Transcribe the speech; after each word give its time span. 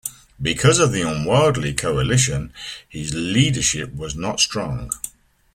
Because 0.41 0.79
of 0.79 0.91
the 0.93 1.03
unwieldy 1.03 1.75
coalition, 1.75 2.51
his 2.89 3.13
leadership 3.13 3.93
was 3.93 4.15
not 4.15 4.39
strong. 4.39 4.89